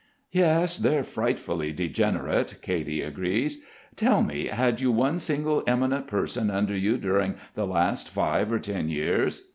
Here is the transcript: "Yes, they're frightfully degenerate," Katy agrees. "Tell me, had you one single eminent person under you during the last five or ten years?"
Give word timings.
"Yes, 0.31 0.79
they're 0.79 1.03
frightfully 1.03 1.71
degenerate," 1.71 2.55
Katy 2.63 3.03
agrees. 3.03 3.59
"Tell 3.95 4.23
me, 4.23 4.47
had 4.47 4.81
you 4.81 4.91
one 4.91 5.19
single 5.19 5.63
eminent 5.67 6.07
person 6.07 6.49
under 6.49 6.75
you 6.75 6.97
during 6.97 7.35
the 7.53 7.67
last 7.67 8.09
five 8.09 8.51
or 8.51 8.57
ten 8.57 8.89
years?" 8.89 9.43